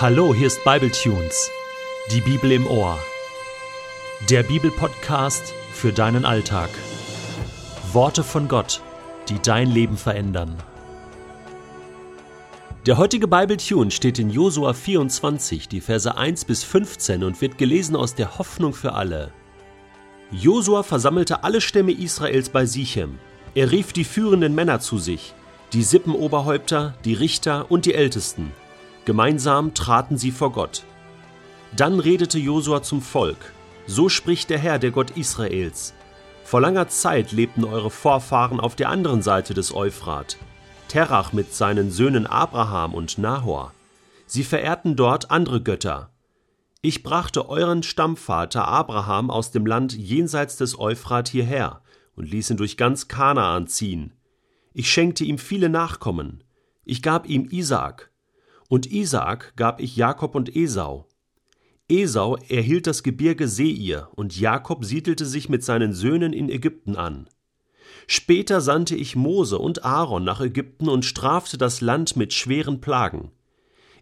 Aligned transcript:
Hallo, 0.00 0.34
hier 0.34 0.46
ist 0.46 0.64
Bibletunes, 0.64 1.50
die 2.10 2.22
Bibel 2.22 2.52
im 2.52 2.66
Ohr. 2.66 2.98
Der 4.30 4.42
Bibelpodcast 4.42 5.52
für 5.74 5.92
deinen 5.92 6.24
Alltag. 6.24 6.70
Worte 7.92 8.24
von 8.24 8.48
Gott, 8.48 8.80
die 9.28 9.38
dein 9.42 9.70
Leben 9.70 9.98
verändern. 9.98 10.56
Der 12.86 12.96
heutige 12.96 13.28
Bibletune 13.28 13.90
steht 13.90 14.18
in 14.18 14.30
Josua 14.30 14.72
24, 14.72 15.68
die 15.68 15.82
Verse 15.82 16.16
1 16.16 16.46
bis 16.46 16.64
15 16.64 17.22
und 17.22 17.38
wird 17.42 17.58
gelesen 17.58 17.94
aus 17.94 18.14
der 18.14 18.38
Hoffnung 18.38 18.72
für 18.72 18.94
alle. 18.94 19.30
Josua 20.30 20.82
versammelte 20.82 21.44
alle 21.44 21.60
Stämme 21.60 21.92
Israels 21.92 22.48
bei 22.48 22.64
Sichem. 22.64 23.18
Er 23.54 23.70
rief 23.70 23.92
die 23.92 24.04
führenden 24.04 24.54
Männer 24.54 24.80
zu 24.80 24.96
sich, 24.96 25.34
die 25.74 25.82
Sippenoberhäupter, 25.82 26.94
die 27.04 27.12
Richter 27.12 27.70
und 27.70 27.84
die 27.84 27.92
Ältesten 27.92 28.50
Gemeinsam 29.10 29.74
traten 29.74 30.18
sie 30.18 30.30
vor 30.30 30.52
Gott. 30.52 30.84
Dann 31.76 31.98
redete 31.98 32.38
Josua 32.38 32.80
zum 32.80 33.02
Volk: 33.02 33.52
So 33.88 34.08
spricht 34.08 34.50
der 34.50 34.58
Herr, 34.58 34.78
der 34.78 34.92
Gott 34.92 35.16
Israels. 35.16 35.94
Vor 36.44 36.60
langer 36.60 36.86
Zeit 36.86 37.32
lebten 37.32 37.64
eure 37.64 37.90
Vorfahren 37.90 38.60
auf 38.60 38.76
der 38.76 38.88
anderen 38.88 39.20
Seite 39.20 39.52
des 39.52 39.74
Euphrat. 39.74 40.36
Terach 40.86 41.32
mit 41.32 41.52
seinen 41.52 41.90
Söhnen 41.90 42.24
Abraham 42.24 42.94
und 42.94 43.18
Nahor. 43.18 43.72
Sie 44.26 44.44
verehrten 44.44 44.94
dort 44.94 45.32
andere 45.32 45.60
Götter. 45.60 46.10
Ich 46.80 47.02
brachte 47.02 47.48
euren 47.48 47.82
Stammvater 47.82 48.68
Abraham 48.68 49.28
aus 49.32 49.50
dem 49.50 49.66
Land 49.66 49.92
jenseits 49.92 50.56
des 50.56 50.78
Euphrat 50.78 51.28
hierher 51.28 51.82
und 52.14 52.30
ließ 52.30 52.50
ihn 52.50 52.58
durch 52.58 52.76
ganz 52.76 53.08
Kanaan 53.08 53.66
ziehen. 53.66 54.12
Ich 54.72 54.88
schenkte 54.88 55.24
ihm 55.24 55.38
viele 55.38 55.68
Nachkommen. 55.68 56.44
Ich 56.84 57.02
gab 57.02 57.28
ihm 57.28 57.48
Isaak, 57.50 58.09
und 58.70 58.86
Isaak 58.86 59.56
gab 59.56 59.80
ich 59.80 59.96
Jakob 59.96 60.36
und 60.36 60.54
Esau. 60.54 61.08
Esau 61.88 62.36
erhielt 62.36 62.86
das 62.86 63.02
Gebirge 63.02 63.48
Seir, 63.48 64.08
und 64.14 64.38
Jakob 64.38 64.84
siedelte 64.84 65.26
sich 65.26 65.48
mit 65.48 65.64
seinen 65.64 65.92
Söhnen 65.92 66.32
in 66.32 66.48
Ägypten 66.48 66.94
an. 66.94 67.28
Später 68.06 68.60
sandte 68.60 68.94
ich 68.94 69.16
Mose 69.16 69.58
und 69.58 69.84
Aaron 69.84 70.22
nach 70.22 70.40
Ägypten 70.40 70.88
und 70.88 71.04
strafte 71.04 71.58
das 71.58 71.80
Land 71.80 72.14
mit 72.14 72.32
schweren 72.32 72.80
Plagen. 72.80 73.32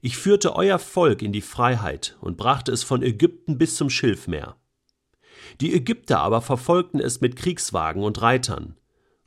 Ich 0.03 0.19
führte 0.19 0.55
euer 0.55 0.79
Volk 0.79 1.23
in 1.23 1.33
die 1.33 1.41
Freiheit 1.41 2.19
und 2.21 2.37
brachte 2.37 2.71
es 2.71 2.83
von 2.83 3.03
Ägypten 3.03 3.57
bis 3.57 3.75
zum 3.75 3.89
Schilfmeer. 3.89 4.57
Die 5.63 5.73
Ägypter 5.73 6.21
aber 6.21 6.43
verfolgten 6.43 7.01
es 7.01 7.23
mit 7.23 7.37
Kriegswagen 7.37 8.03
und 8.03 8.21
Reitern. 8.21 8.77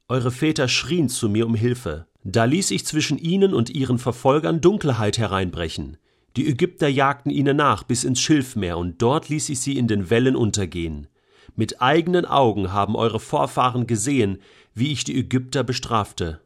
Eure 0.08 0.30
Väter 0.30 0.68
schrien 0.68 1.10
zu 1.10 1.30
mir 1.30 1.48
um 1.48 1.56
Hilfe. 1.56 2.06
Da 2.24 2.46
ließ 2.46 2.72
ich 2.72 2.86
zwischen 2.86 3.18
ihnen 3.18 3.54
und 3.54 3.70
ihren 3.70 3.98
Verfolgern 3.98 4.62
Dunkelheit 4.62 5.18
hereinbrechen. 5.18 5.98
Die 6.38 6.48
Ägypter 6.48 6.88
jagten 6.88 7.30
ihnen 7.30 7.58
nach 7.58 7.84
bis 7.84 8.04
ins 8.04 8.22
Schilfmeer, 8.22 8.78
und 8.78 9.02
dort 9.02 9.30
ließ 9.30 9.50
ich 9.50 9.60
sie 9.60 9.78
in 9.78 9.88
den 9.88 10.10
Wellen 10.10 10.36
untergehen. 10.36 11.08
Mit 11.56 11.82
eigenen 11.82 12.26
Augen 12.26 12.72
haben 12.72 12.96
eure 12.96 13.20
Vorfahren 13.20 13.88
gesehen, 13.88 14.38
wie 14.74 14.92
ich 14.92 15.04
die 15.04 15.18
Ägypter 15.18 15.64
bestrafte. 15.64 16.40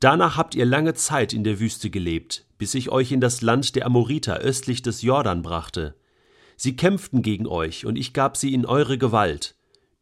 Danach 0.00 0.36
habt 0.36 0.54
ihr 0.54 0.64
lange 0.64 0.94
Zeit 0.94 1.32
in 1.32 1.44
der 1.44 1.60
Wüste 1.60 1.90
gelebt, 1.90 2.46
bis 2.58 2.74
ich 2.74 2.90
euch 2.90 3.12
in 3.12 3.20
das 3.20 3.42
Land 3.42 3.76
der 3.76 3.86
Amoriter 3.86 4.38
östlich 4.38 4.82
des 4.82 5.02
Jordan 5.02 5.42
brachte. 5.42 5.94
Sie 6.56 6.74
kämpften 6.74 7.22
gegen 7.22 7.46
euch, 7.46 7.86
und 7.86 7.96
ich 7.96 8.12
gab 8.12 8.36
sie 8.36 8.54
in 8.54 8.66
eure 8.66 8.98
Gewalt. 8.98 9.54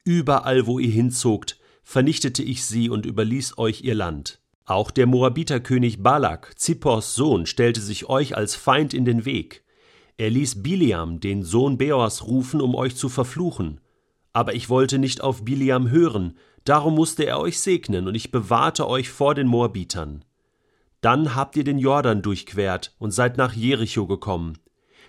Überall, 0.04 0.66
wo 0.66 0.78
ihr 0.78 0.90
hinzogt, 0.90 1.58
vernichtete 1.82 2.42
ich 2.42 2.64
sie 2.64 2.88
und 2.88 3.06
überließ 3.06 3.58
euch 3.58 3.82
ihr 3.82 3.94
Land. 3.94 4.40
Auch 4.66 4.90
der 4.90 5.06
Moabiterkönig 5.06 6.02
Balak, 6.02 6.58
Zippors 6.58 7.14
Sohn, 7.14 7.44
stellte 7.44 7.82
sich 7.82 8.08
euch 8.08 8.34
als 8.34 8.54
Feind 8.54 8.94
in 8.94 9.04
den 9.04 9.26
Weg. 9.26 9.62
Er 10.16 10.30
ließ 10.30 10.62
Biliam, 10.62 11.20
den 11.20 11.42
Sohn 11.42 11.76
Beors, 11.76 12.26
rufen, 12.26 12.62
um 12.62 12.74
euch 12.74 12.96
zu 12.96 13.10
verfluchen. 13.10 13.80
Aber 14.32 14.54
ich 14.54 14.70
wollte 14.70 14.98
nicht 14.98 15.20
auf 15.20 15.44
Biliam 15.44 15.90
hören, 15.90 16.38
darum 16.64 16.94
musste 16.94 17.26
er 17.26 17.40
euch 17.40 17.60
segnen, 17.60 18.08
und 18.08 18.14
ich 18.14 18.30
bewahrte 18.30 18.88
euch 18.88 19.10
vor 19.10 19.34
den 19.34 19.48
Moabitern. 19.48 20.24
Dann 21.02 21.34
habt 21.34 21.56
ihr 21.56 21.64
den 21.64 21.78
Jordan 21.78 22.22
durchquert 22.22 22.94
und 22.98 23.10
seid 23.10 23.36
nach 23.36 23.52
Jericho 23.52 24.06
gekommen. 24.06 24.56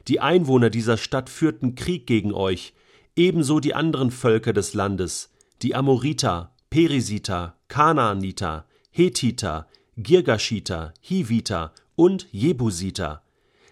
Die 0.09 0.19
Einwohner 0.19 0.69
dieser 0.69 0.97
Stadt 0.97 1.29
führten 1.29 1.75
Krieg 1.75 2.05
gegen 2.07 2.33
euch, 2.33 2.73
ebenso 3.15 3.61
die 3.61 3.73
anderen 3.73 4.11
Völker 4.11 4.51
des 4.51 4.73
Landes, 4.73 5.31
die 5.61 5.75
Amoriter, 5.75 6.53
Perisiter, 6.69 7.55
Kanaaniter, 7.69 8.65
Hethiter, 8.97 9.67
Girgashiter, 9.97 10.93
Hiviter 11.01 11.73
und 11.97 12.29
Jebusiter. 12.31 13.23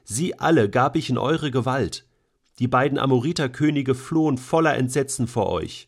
Sie 0.04 0.38
alle 0.38 0.70
gab 0.70 0.98
ich 0.98 1.10
in 1.10 1.18
eure 1.18 1.50
Gewalt. 1.50 2.06
Die 2.60 2.68
beiden 2.68 2.98
Amoriterkönige 2.98 3.96
flohen 3.96 4.38
voller 4.38 4.76
Entsetzen 4.76 5.28
vor 5.28 5.48
euch. 5.48 5.88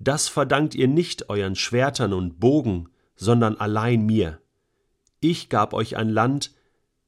Das 0.00 0.26
verdankt 0.26 0.74
ihr 0.74 0.88
nicht 0.88 1.30
euren 1.30 1.54
Schwertern 1.54 2.12
und 2.12 2.40
Bogen, 2.40 2.88
sondern 3.14 3.56
allein 3.58 4.04
mir. 4.04 4.40
Ich 5.20 5.50
gab 5.50 5.72
euch 5.72 5.96
ein 5.96 6.08
Land, 6.08 6.52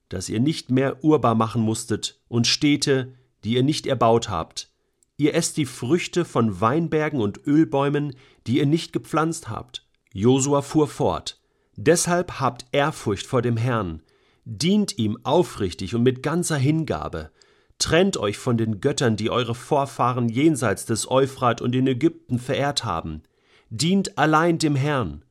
das 0.09 0.29
ihr 0.29 0.39
nicht 0.39 0.71
mehr 0.71 1.03
urbar 1.03 1.35
machen 1.35 1.63
musstet, 1.63 2.21
und 2.29 2.47
Städte, 2.47 3.17
die 3.43 3.55
ihr 3.55 3.65
nicht 3.65 3.89
erbaut 3.89 4.29
habt. 4.29 4.71
Ihr 5.17 5.35
esst 5.35 5.57
die 5.57 5.67
Früchte 5.67 6.25
von 6.25 6.61
Weinbergen 6.61 7.21
und 7.21 7.45
Ölbäumen, 7.45 8.15
die 8.47 8.59
ihr 8.59 8.67
nicht 8.67 8.93
gepflanzt 8.93 9.49
habt. 9.49 9.85
Josua 10.13 10.63
fuhr 10.63 10.87
fort. 10.87 11.40
Deshalb 11.83 12.41
habt 12.41 12.67
Ehrfurcht 12.73 13.27
vor 13.27 13.41
dem 13.41 13.57
Herrn, 13.57 14.03
dient 14.45 14.99
ihm 14.99 15.17
aufrichtig 15.23 15.95
und 15.95 16.03
mit 16.03 16.23
ganzer 16.23 16.59
Hingabe, 16.59 17.31
trennt 17.79 18.19
euch 18.19 18.37
von 18.37 18.59
den 18.59 18.83
Göttern, 18.83 19.17
die 19.17 19.31
eure 19.31 19.55
Vorfahren 19.55 20.29
jenseits 20.29 20.85
des 20.85 21.11
Euphrat 21.11 21.63
und 21.63 21.75
in 21.75 21.87
Ägypten 21.87 22.39
verehrt 22.39 22.85
haben, 22.85 23.23
dient 23.71 24.19
allein 24.19 24.59
dem 24.59 24.77
Herrn. 24.77 25.25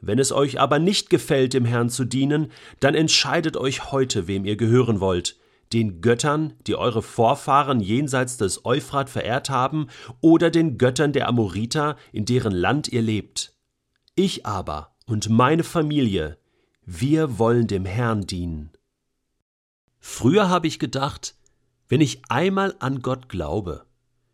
Wenn 0.00 0.18
es 0.18 0.32
euch 0.32 0.58
aber 0.58 0.78
nicht 0.78 1.10
gefällt, 1.10 1.52
dem 1.52 1.66
Herrn 1.66 1.90
zu 1.90 2.06
dienen, 2.06 2.50
dann 2.80 2.94
entscheidet 2.94 3.58
euch 3.58 3.92
heute, 3.92 4.26
wem 4.26 4.46
ihr 4.46 4.56
gehören 4.56 5.00
wollt, 5.00 5.36
den 5.74 6.00
Göttern, 6.00 6.54
die 6.66 6.76
eure 6.76 7.02
Vorfahren 7.02 7.80
jenseits 7.80 8.38
des 8.38 8.64
Euphrat 8.64 9.10
verehrt 9.10 9.50
haben, 9.50 9.88
oder 10.22 10.50
den 10.50 10.78
Göttern 10.78 11.12
der 11.12 11.28
Amoriter, 11.28 11.96
in 12.10 12.24
deren 12.24 12.52
Land 12.52 12.88
ihr 12.88 13.02
lebt. 13.02 13.52
Ich 14.14 14.46
aber 14.46 14.89
und 15.10 15.28
meine 15.28 15.64
Familie, 15.64 16.38
wir 16.86 17.40
wollen 17.40 17.66
dem 17.66 17.84
Herrn 17.84 18.28
dienen. 18.28 18.70
Früher 19.98 20.48
habe 20.48 20.68
ich 20.68 20.78
gedacht, 20.78 21.34
wenn 21.88 22.00
ich 22.00 22.22
einmal 22.28 22.76
an 22.78 23.02
Gott 23.02 23.28
glaube, 23.28 23.86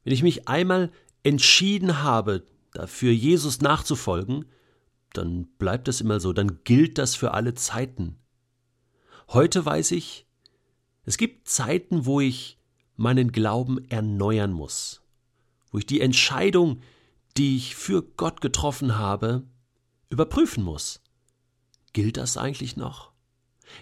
wenn 0.05 0.13
ich 0.13 0.23
mich 0.23 0.49
einmal 0.49 0.93
entschieden 1.23 2.03
habe, 2.03 2.47
dafür 2.75 3.11
Jesus 3.11 3.63
nachzufolgen, 3.63 4.45
dann 5.15 5.47
bleibt 5.57 5.89
das 5.89 6.03
immer 6.03 6.21
so, 6.21 6.35
dann 6.35 6.63
gilt 6.65 6.99
das 6.99 7.15
für 7.15 7.33
alle 7.33 7.55
Zeiten. 7.55 8.19
Heute 9.29 9.65
weiß 9.65 9.93
ich, 9.93 10.27
es 11.05 11.17
gibt 11.17 11.49
Zeiten, 11.49 12.05
wo 12.05 12.21
ich 12.21 12.59
meinen 12.97 13.33
Glauben 13.33 13.89
erneuern 13.89 14.53
muss, 14.53 15.01
wo 15.71 15.79
ich 15.79 15.87
die 15.87 16.03
Entscheidung, 16.03 16.83
die 17.39 17.57
ich 17.57 17.75
für 17.77 18.03
Gott 18.03 18.43
getroffen 18.43 18.99
habe, 18.99 19.45
überprüfen 20.09 20.63
muss. 20.63 21.01
Gilt 21.93 22.17
das 22.17 22.37
eigentlich 22.37 22.77
noch? 22.77 23.13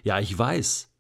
Ja, 0.03 0.21
ich 0.21 0.37
weiß, 0.37 0.91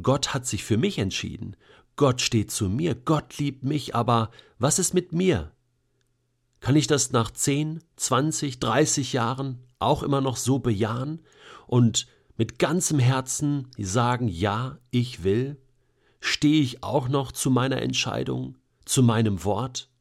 Gott 0.00 0.32
hat 0.32 0.46
sich 0.46 0.64
für 0.64 0.76
mich 0.76 0.98
entschieden. 0.98 1.56
Gott 1.96 2.20
steht 2.20 2.50
zu 2.50 2.68
mir, 2.68 2.94
Gott 2.94 3.38
liebt 3.38 3.64
mich, 3.64 3.94
aber 3.94 4.30
was 4.58 4.78
ist 4.78 4.94
mit 4.94 5.12
mir? 5.12 5.52
Kann 6.60 6.76
ich 6.76 6.86
das 6.86 7.12
nach 7.12 7.30
10, 7.30 7.82
20, 7.96 8.60
30 8.60 9.12
Jahren 9.12 9.66
auch 9.78 10.02
immer 10.02 10.20
noch 10.20 10.36
so 10.36 10.58
bejahen 10.60 11.20
und 11.66 12.06
mit 12.36 12.58
ganzem 12.58 12.98
Herzen 12.98 13.68
sagen, 13.78 14.28
ja, 14.28 14.78
ich 14.90 15.24
will? 15.24 15.60
Stehe 16.20 16.62
ich 16.62 16.82
auch 16.82 17.08
noch 17.08 17.32
zu 17.32 17.50
meiner 17.50 17.82
Entscheidung, 17.82 18.56
zu 18.84 19.02
meinem 19.02 19.44
Wort? 19.44 19.91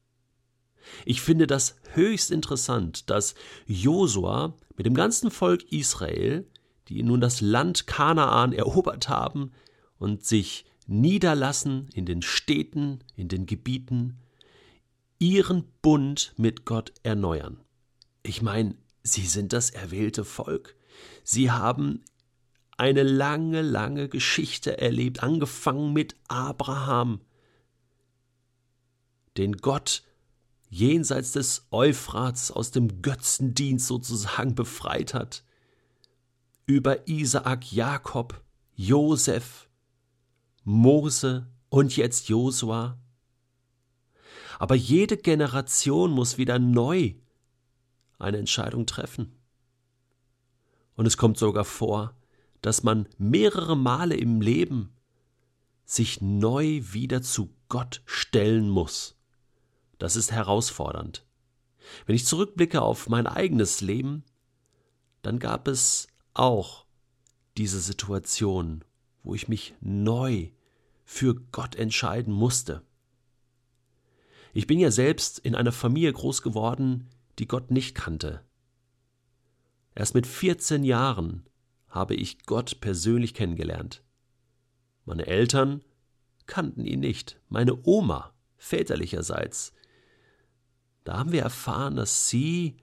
Ich 1.05 1.21
finde 1.21 1.47
das 1.47 1.75
höchst 1.93 2.31
interessant, 2.31 3.09
dass 3.09 3.35
Josua 3.65 4.55
mit 4.77 4.85
dem 4.85 4.93
ganzen 4.93 5.31
Volk 5.31 5.71
Israel, 5.71 6.47
die 6.87 7.03
nun 7.03 7.21
das 7.21 7.41
Land 7.41 7.87
Kanaan 7.87 8.53
erobert 8.53 9.09
haben 9.09 9.51
und 9.97 10.25
sich 10.25 10.65
niederlassen 10.87 11.89
in 11.93 12.05
den 12.05 12.21
Städten, 12.21 12.99
in 13.15 13.27
den 13.27 13.45
Gebieten, 13.45 14.17
ihren 15.19 15.65
Bund 15.81 16.33
mit 16.37 16.65
Gott 16.65 16.93
erneuern. 17.03 17.59
Ich 18.23 18.41
meine, 18.41 18.75
sie 19.03 19.25
sind 19.25 19.53
das 19.53 19.69
erwählte 19.69 20.25
Volk. 20.25 20.75
Sie 21.23 21.51
haben 21.51 22.03
eine 22.77 23.03
lange, 23.03 23.61
lange 23.61 24.09
Geschichte 24.09 24.79
erlebt, 24.79 25.21
angefangen 25.21 25.93
mit 25.93 26.15
Abraham, 26.27 27.21
den 29.37 29.57
Gott 29.57 30.03
jenseits 30.71 31.33
des 31.33 31.67
Euphrats 31.69 32.49
aus 32.49 32.71
dem 32.71 33.01
Götzendienst 33.01 33.85
sozusagen 33.85 34.55
befreit 34.55 35.13
hat, 35.13 35.43
über 36.65 37.07
Isaak, 37.09 37.71
Jakob, 37.71 38.41
Josef, 38.75 39.69
Mose 40.63 41.47
und 41.69 41.97
jetzt 41.97 42.29
Josua. 42.29 42.97
Aber 44.59 44.75
jede 44.75 45.17
Generation 45.17 46.11
muss 46.11 46.37
wieder 46.37 46.57
neu 46.57 47.15
eine 48.17 48.37
Entscheidung 48.37 48.85
treffen. 48.85 49.35
Und 50.95 51.05
es 51.05 51.17
kommt 51.17 51.37
sogar 51.37 51.65
vor, 51.65 52.15
dass 52.61 52.83
man 52.83 53.09
mehrere 53.17 53.75
Male 53.75 54.15
im 54.15 54.39
Leben 54.39 54.93
sich 55.83 56.21
neu 56.21 56.81
wieder 56.91 57.21
zu 57.21 57.53
Gott 57.67 58.01
stellen 58.05 58.69
muss. 58.69 59.20
Das 60.01 60.15
ist 60.15 60.31
herausfordernd. 60.31 61.27
Wenn 62.07 62.15
ich 62.15 62.25
zurückblicke 62.25 62.81
auf 62.81 63.07
mein 63.07 63.27
eigenes 63.27 63.81
Leben, 63.81 64.23
dann 65.21 65.37
gab 65.37 65.67
es 65.67 66.07
auch 66.33 66.87
diese 67.55 67.79
Situation, 67.79 68.83
wo 69.21 69.35
ich 69.35 69.47
mich 69.47 69.75
neu 69.79 70.49
für 71.03 71.35
Gott 71.35 71.75
entscheiden 71.75 72.33
musste. 72.33 72.81
Ich 74.53 74.65
bin 74.65 74.79
ja 74.79 74.89
selbst 74.89 75.37
in 75.37 75.53
einer 75.53 75.71
Familie 75.71 76.13
groß 76.13 76.41
geworden, 76.41 77.07
die 77.37 77.47
Gott 77.47 77.69
nicht 77.69 77.93
kannte. 77.93 78.43
Erst 79.93 80.15
mit 80.15 80.25
14 80.25 80.83
Jahren 80.83 81.47
habe 81.89 82.15
ich 82.15 82.47
Gott 82.47 82.81
persönlich 82.81 83.35
kennengelernt. 83.35 84.03
Meine 85.05 85.27
Eltern 85.27 85.83
kannten 86.47 86.85
ihn 86.85 87.01
nicht, 87.01 87.39
meine 87.49 87.85
Oma 87.85 88.33
väterlicherseits. 88.57 89.75
Da 91.03 91.17
haben 91.17 91.31
wir 91.31 91.41
erfahren, 91.41 91.95
dass 91.95 92.29
sie 92.29 92.77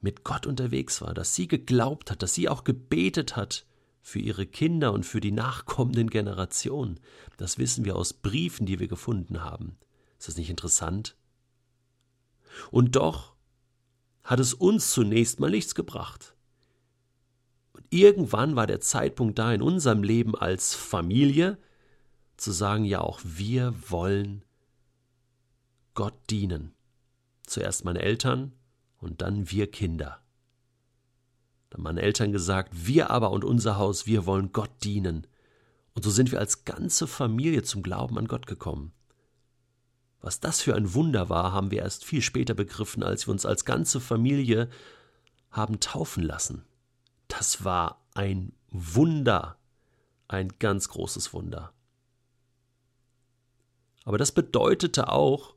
mit 0.00 0.24
Gott 0.24 0.46
unterwegs 0.46 1.00
war, 1.02 1.14
dass 1.14 1.34
sie 1.34 1.48
geglaubt 1.48 2.10
hat, 2.10 2.22
dass 2.22 2.34
sie 2.34 2.48
auch 2.48 2.64
gebetet 2.64 3.36
hat 3.36 3.66
für 4.02 4.18
ihre 4.18 4.46
Kinder 4.46 4.92
und 4.92 5.04
für 5.04 5.20
die 5.20 5.32
nachkommenden 5.32 6.08
Generationen. 6.10 7.00
Das 7.36 7.58
wissen 7.58 7.84
wir 7.84 7.96
aus 7.96 8.12
Briefen, 8.12 8.66
die 8.66 8.78
wir 8.78 8.88
gefunden 8.88 9.44
haben. 9.44 9.76
Ist 10.18 10.28
das 10.28 10.36
nicht 10.36 10.50
interessant? 10.50 11.16
Und 12.70 12.96
doch 12.96 13.34
hat 14.24 14.40
es 14.40 14.54
uns 14.54 14.90
zunächst 14.90 15.40
mal 15.40 15.50
nichts 15.50 15.74
gebracht. 15.74 16.34
Und 17.72 17.86
irgendwann 17.90 18.56
war 18.56 18.66
der 18.66 18.80
Zeitpunkt 18.80 19.38
da 19.38 19.52
in 19.52 19.62
unserem 19.62 20.02
Leben 20.02 20.34
als 20.34 20.74
Familie, 20.74 21.58
zu 22.36 22.52
sagen, 22.52 22.84
ja, 22.84 23.00
auch 23.02 23.20
wir 23.22 23.74
wollen 23.88 24.44
Gott 25.94 26.14
dienen. 26.30 26.74
Zuerst 27.46 27.84
meine 27.84 28.00
Eltern 28.00 28.52
und 28.98 29.22
dann 29.22 29.50
wir 29.50 29.70
Kinder. 29.70 30.20
Da 31.70 31.76
haben 31.76 31.84
meine 31.84 32.02
Eltern 32.02 32.32
gesagt, 32.32 32.86
wir 32.86 33.10
aber 33.10 33.30
und 33.30 33.44
unser 33.44 33.76
Haus, 33.78 34.06
wir 34.06 34.26
wollen 34.26 34.52
Gott 34.52 34.70
dienen. 34.82 35.26
Und 35.94 36.04
so 36.04 36.10
sind 36.10 36.32
wir 36.32 36.38
als 36.38 36.64
ganze 36.64 37.06
Familie 37.06 37.62
zum 37.62 37.82
Glauben 37.82 38.18
an 38.18 38.28
Gott 38.28 38.46
gekommen. 38.46 38.92
Was 40.20 40.40
das 40.40 40.60
für 40.60 40.74
ein 40.74 40.92
Wunder 40.94 41.28
war, 41.28 41.52
haben 41.52 41.70
wir 41.70 41.82
erst 41.82 42.04
viel 42.04 42.22
später 42.22 42.54
begriffen, 42.54 43.02
als 43.02 43.26
wir 43.26 43.32
uns 43.32 43.46
als 43.46 43.64
ganze 43.64 44.00
Familie 44.00 44.68
haben 45.50 45.80
taufen 45.80 46.22
lassen. 46.22 46.64
Das 47.28 47.64
war 47.64 48.04
ein 48.14 48.52
Wunder, 48.70 49.56
ein 50.28 50.48
ganz 50.58 50.88
großes 50.88 51.32
Wunder. 51.32 51.72
Aber 54.04 54.18
das 54.18 54.32
bedeutete 54.32 55.08
auch, 55.08 55.54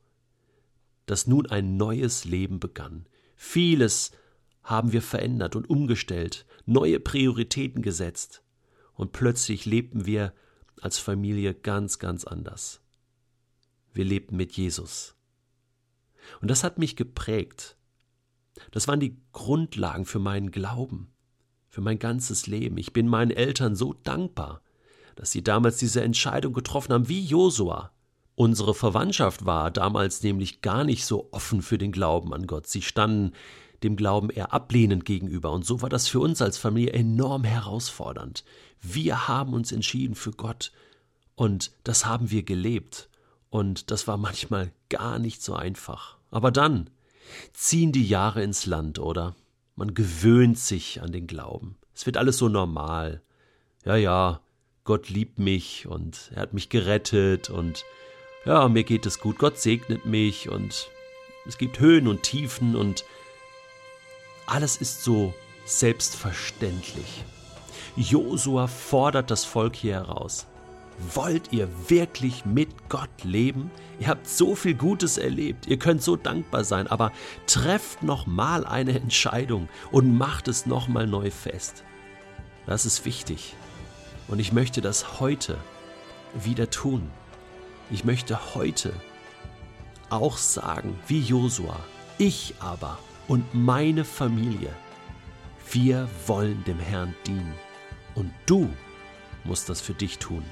dass 1.05 1.27
nun 1.27 1.47
ein 1.47 1.77
neues 1.77 2.25
Leben 2.25 2.59
begann. 2.59 3.07
Vieles 3.35 4.11
haben 4.63 4.91
wir 4.91 5.01
verändert 5.01 5.55
und 5.55 5.69
umgestellt, 5.69 6.45
neue 6.65 6.99
Prioritäten 6.99 7.81
gesetzt, 7.81 8.43
und 8.93 9.11
plötzlich 9.11 9.65
lebten 9.65 10.05
wir 10.05 10.33
als 10.81 10.99
Familie 10.99 11.53
ganz, 11.53 11.99
ganz 11.99 12.25
anders. 12.25 12.81
Wir 13.93 14.05
lebten 14.05 14.35
mit 14.35 14.53
Jesus. 14.53 15.15
Und 16.41 16.49
das 16.49 16.63
hat 16.63 16.77
mich 16.77 16.95
geprägt. 16.95 17.77
Das 18.71 18.87
waren 18.87 18.99
die 18.99 19.17
Grundlagen 19.31 20.05
für 20.05 20.19
meinen 20.19 20.51
Glauben, 20.51 21.13
für 21.69 21.81
mein 21.81 21.99
ganzes 21.99 22.47
Leben. 22.47 22.77
Ich 22.77 22.93
bin 22.93 23.07
meinen 23.07 23.31
Eltern 23.31 23.75
so 23.75 23.93
dankbar, 23.93 24.61
dass 25.15 25.31
sie 25.31 25.43
damals 25.43 25.77
diese 25.77 26.01
Entscheidung 26.01 26.53
getroffen 26.53 26.93
haben, 26.93 27.09
wie 27.09 27.21
Josua. 27.21 27.92
Unsere 28.35 28.73
Verwandtschaft 28.73 29.45
war 29.45 29.69
damals 29.69 30.23
nämlich 30.23 30.61
gar 30.61 30.83
nicht 30.83 31.05
so 31.05 31.27
offen 31.31 31.61
für 31.61 31.77
den 31.77 31.91
Glauben 31.91 32.33
an 32.33 32.47
Gott. 32.47 32.67
Sie 32.67 32.81
standen 32.81 33.33
dem 33.83 33.95
Glauben 33.95 34.29
eher 34.29 34.53
ablehnend 34.53 35.05
gegenüber. 35.05 35.51
Und 35.51 35.65
so 35.65 35.81
war 35.81 35.89
das 35.89 36.07
für 36.07 36.19
uns 36.19 36.41
als 36.41 36.57
Familie 36.57 36.93
enorm 36.93 37.43
herausfordernd. 37.43 38.43
Wir 38.81 39.27
haben 39.27 39.53
uns 39.53 39.71
entschieden 39.71 40.15
für 40.15 40.31
Gott 40.31 40.71
und 41.35 41.71
das 41.83 42.05
haben 42.05 42.31
wir 42.31 42.43
gelebt. 42.43 43.09
Und 43.49 43.91
das 43.91 44.07
war 44.07 44.17
manchmal 44.17 44.71
gar 44.89 45.19
nicht 45.19 45.43
so 45.43 45.53
einfach. 45.53 46.17
Aber 46.31 46.49
dann 46.51 46.89
ziehen 47.53 47.91
die 47.91 48.07
Jahre 48.07 48.41
ins 48.41 48.65
Land, 48.65 48.97
oder? 48.97 49.35
Man 49.75 49.93
gewöhnt 49.93 50.57
sich 50.57 51.01
an 51.01 51.11
den 51.11 51.27
Glauben. 51.27 51.77
Es 51.93 52.05
wird 52.05 52.17
alles 52.17 52.37
so 52.37 52.49
normal. 52.49 53.21
Ja, 53.85 53.95
ja, 53.95 54.41
Gott 54.83 55.09
liebt 55.09 55.39
mich 55.39 55.87
und 55.87 56.31
er 56.33 56.41
hat 56.41 56.53
mich 56.53 56.69
gerettet 56.69 57.49
und 57.49 57.83
ja, 58.45 58.67
mir 58.67 58.83
geht 58.83 59.05
es 59.05 59.19
gut, 59.19 59.37
Gott 59.37 59.57
segnet 59.57 60.05
mich 60.05 60.49
und 60.49 60.89
es 61.45 61.57
gibt 61.57 61.79
Höhen 61.79 62.07
und 62.07 62.23
Tiefen 62.23 62.75
und 62.75 63.05
alles 64.45 64.77
ist 64.77 65.03
so 65.03 65.33
selbstverständlich. 65.65 67.23
Josua 67.95 68.67
fordert 68.67 69.31
das 69.31 69.45
Volk 69.45 69.75
hier 69.75 69.93
heraus. 69.95 70.47
Wollt 71.13 71.51
ihr 71.51 71.69
wirklich 71.89 72.45
mit 72.45 72.69
Gott 72.89 73.23
leben? 73.23 73.71
Ihr 73.99 74.07
habt 74.07 74.27
so 74.27 74.55
viel 74.55 74.75
Gutes 74.75 75.17
erlebt, 75.17 75.67
ihr 75.67 75.79
könnt 75.79 76.03
so 76.03 76.15
dankbar 76.15 76.63
sein, 76.63 76.87
aber 76.87 77.11
trefft 77.47 78.03
noch 78.03 78.27
mal 78.27 78.65
eine 78.65 78.93
Entscheidung 78.93 79.69
und 79.91 80.17
macht 80.17 80.47
es 80.47 80.65
noch 80.65 80.87
mal 80.87 81.07
neu 81.07 81.31
fest. 81.31 81.83
Das 82.65 82.85
ist 82.85 83.05
wichtig. 83.05 83.55
Und 84.27 84.39
ich 84.39 84.53
möchte 84.53 84.81
das 84.81 85.19
heute 85.19 85.57
wieder 86.33 86.69
tun. 86.69 87.09
Ich 87.89 88.05
möchte 88.05 88.55
heute 88.55 88.93
auch 90.09 90.37
sagen, 90.37 90.97
wie 91.07 91.19
Josua, 91.19 91.77
ich 92.17 92.55
aber 92.59 92.97
und 93.27 93.53
meine 93.53 94.05
Familie, 94.05 94.75
wir 95.71 96.07
wollen 96.27 96.63
dem 96.65 96.79
Herrn 96.79 97.15
dienen. 97.25 97.53
Und 98.15 98.31
du 98.45 98.69
musst 99.43 99.69
das 99.69 99.81
für 99.81 99.93
dich 99.93 100.19
tun. 100.19 100.43